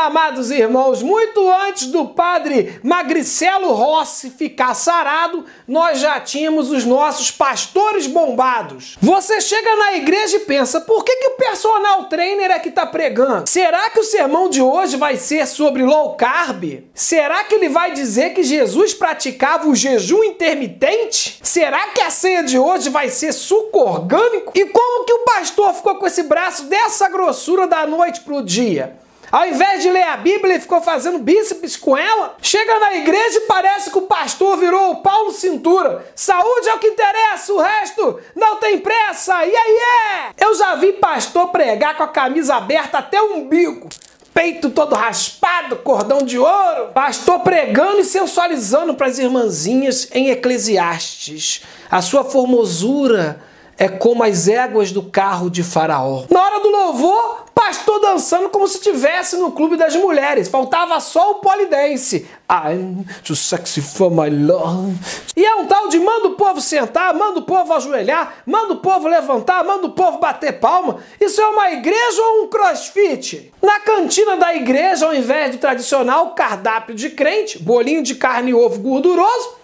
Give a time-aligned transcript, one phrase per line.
[0.00, 7.30] Amados irmãos, muito antes do padre Magricelo Rossi ficar sarado, nós já tínhamos os nossos
[7.30, 8.96] pastores bombados.
[8.98, 12.86] Você chega na igreja e pensa, por que, que o personal trainer é que está
[12.86, 13.46] pregando?
[13.46, 16.82] Será que o sermão de hoje vai ser sobre low carb?
[16.94, 21.38] Será que ele vai dizer que Jesus praticava o jejum intermitente?
[21.42, 24.52] Será que a ceia de hoje vai ser suco orgânico?
[24.54, 28.98] E como que o pastor ficou com esse braço dessa grossura da noite pro dia?
[29.30, 32.36] Ao invés de ler a Bíblia, ele ficou fazendo bíceps com ela.
[32.42, 36.04] Chega na igreja e parece que o pastor virou o Paulo Cintura.
[36.14, 39.44] Saúde é o que interessa, o resto não tem pressa.
[39.44, 40.44] E aí é?
[40.44, 43.88] Eu já vi pastor pregar com a camisa aberta até o umbigo
[44.32, 46.92] peito todo raspado, cordão de ouro.
[46.94, 51.62] Pastor pregando e sensualizando para as irmãzinhas em Eclesiastes.
[51.90, 53.42] A sua formosura
[53.80, 56.24] é como as éguas do carro de Faraó.
[56.28, 60.48] Na hora do louvor, pastor dançando como se estivesse no clube das mulheres.
[60.48, 62.28] Faltava só o polidense.
[62.50, 64.94] I'm too sexy for my love.
[65.34, 68.80] E é um tal de manda o povo sentar, manda o povo ajoelhar, manda o
[68.80, 70.98] povo levantar, manda o povo bater palma.
[71.18, 73.50] Isso é uma igreja ou um crossfit?
[73.62, 78.54] Na cantina da igreja, ao invés do tradicional cardápio de crente, bolinho de carne e
[78.54, 79.59] ovo gorduroso,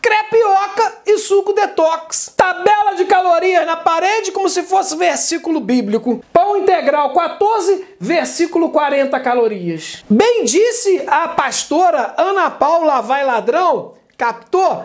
[0.00, 2.32] crepioca e suco detox.
[2.36, 6.22] Tabela de calorias na parede como se fosse versículo bíblico.
[6.32, 10.04] Pão integral 14, versículo 40 calorias.
[10.08, 14.84] Bem disse a pastora Ana Paula Vai Ladrão, captou?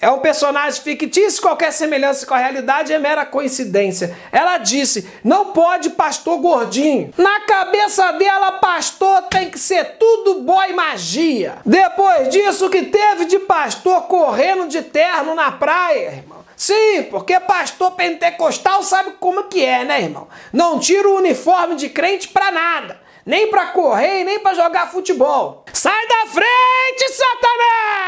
[0.00, 4.16] É um personagem fictício, qualquer semelhança com a realidade é mera coincidência.
[4.32, 7.12] Ela disse: não pode pastor gordinho.
[7.18, 11.58] Na cabeça dela, pastor tem que ser tudo boy magia.
[11.66, 16.40] Depois disso, o que teve de pastor correndo de terno na praia, irmão?
[16.56, 20.28] Sim, porque pastor pentecostal sabe como que é, né, irmão?
[20.50, 25.64] Não tira o uniforme de crente pra nada nem para correr, nem para jogar futebol.
[25.72, 27.99] Sai da frente, Satanás!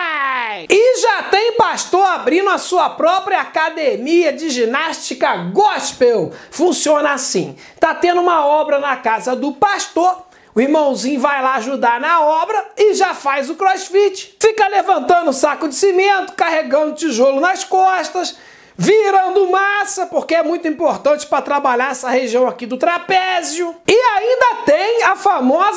[1.02, 6.30] Já tem pastor abrindo a sua própria academia de ginástica gospel.
[6.48, 10.22] Funciona assim: tá tendo uma obra na casa do pastor.
[10.54, 14.36] O irmãozinho vai lá ajudar na obra e já faz o crossfit.
[14.40, 18.36] Fica levantando saco de cimento, carregando tijolo nas costas,
[18.76, 23.74] virando massa, porque é muito importante para trabalhar essa região aqui do trapézio.
[23.88, 24.91] E ainda tem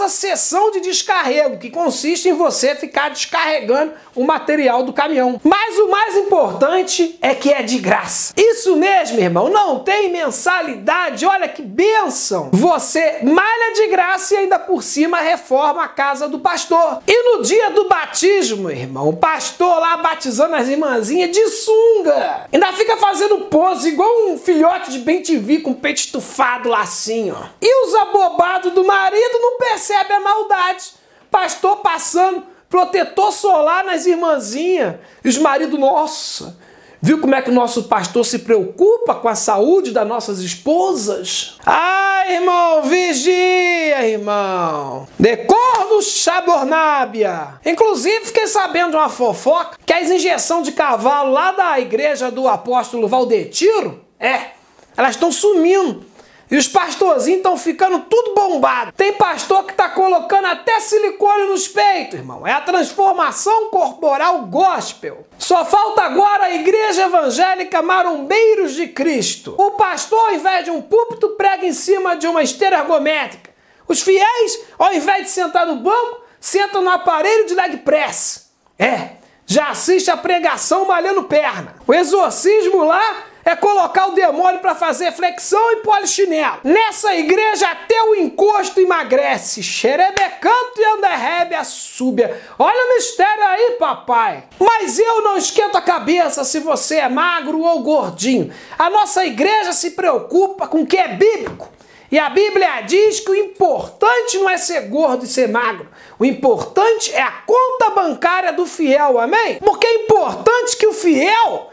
[0.06, 5.40] famosa sessão de descarrego, que consiste em você ficar descarregando o material do caminhão.
[5.44, 8.34] Mas o mais importante é que é de graça.
[8.38, 11.26] Isso mesmo, irmão, não tem mensalidade.
[11.26, 12.50] Olha que benção!
[12.54, 17.02] Você malha de graça e ainda por cima reforma a casa do pastor.
[17.08, 22.48] E no dia do batismo, irmão, o pastor lá batizando as irmãzinhas de sunga.
[22.52, 25.16] Ainda fica fazendo pose igual um filhote de bem
[25.62, 27.46] com peito estufado lá assim, ó.
[27.62, 30.94] E os abobados do marido não percebem a maldade.
[31.32, 34.96] Pastor passando protetor solar nas irmãzinhas.
[35.24, 36.58] E os maridos, nossa,
[37.06, 41.56] Viu como é que o nosso pastor se preocupa com a saúde das nossas esposas?
[41.64, 45.08] Ah, irmão, vigia, irmão.
[45.20, 47.60] Decorno Chabornábia.
[47.64, 52.48] Inclusive, fiquei sabendo de uma fofoca que as injeção de cavalo lá da igreja do
[52.48, 54.54] apóstolo Valdetiro, é,
[54.98, 56.04] elas estão sumindo.
[56.50, 58.92] E os pastorzinhos estão ficando tudo bombado.
[58.92, 62.46] Tem pastor que está colocando até silicone nos peitos, irmão.
[62.46, 65.26] É a transformação corporal gospel.
[65.40, 69.56] Só falta agora a igreja evangélica Marombeiros de Cristo.
[69.58, 73.50] O pastor, ao invés de um púlpito, prega em cima de uma esteira ergométrica.
[73.88, 78.52] Os fiéis, ao invés de sentar no banco, sentam no aparelho de leg press.
[78.78, 79.12] É,
[79.46, 81.76] já assiste a pregação malhando perna.
[81.88, 86.62] O exorcismo lá é colocar o demônio para fazer flexão e polichinelo.
[86.64, 89.62] Nessa igreja até o encosto emagrece.
[89.62, 92.42] Xerebecanto e anderrebe a súbia.
[92.58, 94.46] Olha o mistério aí, papai.
[94.60, 98.52] Mas eu não esquento a cabeça se você é magro ou gordinho.
[98.80, 101.70] A nossa igreja se preocupa com o que é bíblico.
[102.12, 105.88] E a Bíblia diz que o importante não é ser gordo e ser magro.
[106.18, 109.58] O importante é a conta bancária do fiel, amém?
[109.60, 111.72] Porque é importante que o fiel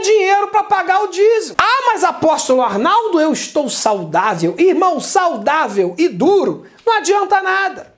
[0.00, 1.56] dinheiro para pagar o dízimo.
[1.58, 4.54] Ah, mas apóstolo Arnaldo, eu estou saudável.
[4.58, 7.94] Irmão, saudável e duro não adianta nada.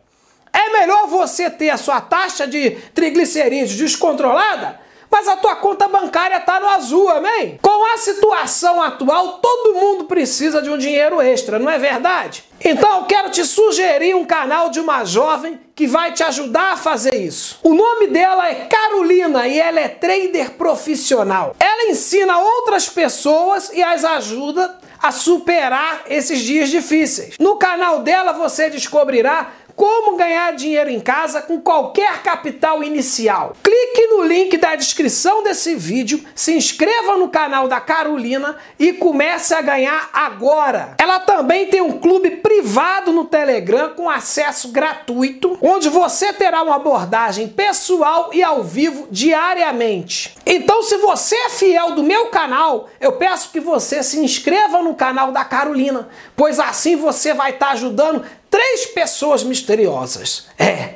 [0.52, 4.80] É melhor você ter a sua taxa de triglicerídeos descontrolada
[5.12, 7.58] mas a tua conta bancária está no azul, amém?
[7.60, 12.44] Com a situação atual, todo mundo precisa de um dinheiro extra, não é verdade?
[12.64, 16.76] Então eu quero te sugerir um canal de uma jovem que vai te ajudar a
[16.76, 17.58] fazer isso.
[17.62, 21.56] O nome dela é Carolina e ela é trader profissional.
[21.60, 27.34] Ela ensina outras pessoas e as ajuda a superar esses dias difíceis.
[27.40, 33.56] No canal dela você descobrirá como ganhar dinheiro em casa com qualquer capital inicial.
[33.62, 39.54] Clique no link da descrição desse vídeo, se inscreva no canal da Carolina e comece
[39.54, 40.94] a ganhar agora.
[40.98, 46.76] Ela também tem um clube privado no Telegram com acesso gratuito, onde você terá uma
[46.76, 50.36] abordagem pessoal e ao vivo diariamente.
[50.44, 54.94] Então, se você é fiel do meu canal, eu peço que você se inscreva no
[54.94, 58.24] canal da Carolina, pois assim você vai estar ajudando
[58.62, 60.46] três pessoas misteriosas.
[60.56, 60.94] É,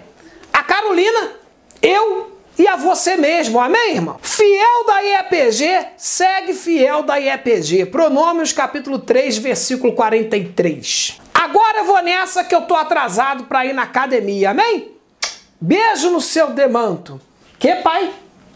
[0.52, 1.32] a Carolina,
[1.82, 4.18] eu e a você mesmo, amém, irmão?
[4.22, 7.86] Fiel da IEPG, segue fiel da IEPG.
[7.86, 11.20] Pronômios, capítulo 3, versículo 43.
[11.34, 14.92] Agora eu vou nessa que eu tô atrasado para ir na academia, amém?
[15.60, 17.20] Beijo no seu demanto.
[17.58, 18.12] Que, pai?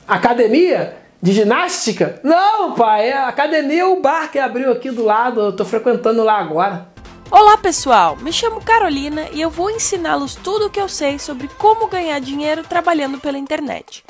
[0.06, 0.98] Academia?
[1.20, 2.20] De ginástica?
[2.22, 6.38] Não, pai, é academia o bar que abriu aqui do lado, eu tô frequentando lá
[6.38, 6.86] agora.
[7.32, 11.46] Olá pessoal, me chamo Carolina e eu vou ensiná-los tudo o que eu sei sobre
[11.46, 14.04] como ganhar dinheiro trabalhando pela internet.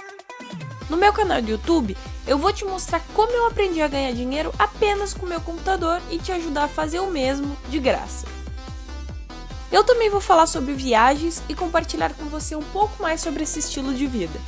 [0.89, 1.95] No meu canal do YouTube,
[2.27, 6.17] eu vou te mostrar como eu aprendi a ganhar dinheiro apenas com meu computador e
[6.17, 8.27] te ajudar a fazer o mesmo de graça.
[9.71, 13.59] Eu também vou falar sobre viagens e compartilhar com você um pouco mais sobre esse
[13.59, 14.41] estilo de vida.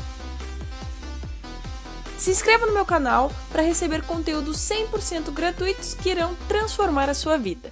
[2.16, 7.36] Se inscreva no meu canal para receber conteúdos 100% gratuitos que irão transformar a sua
[7.36, 7.71] vida.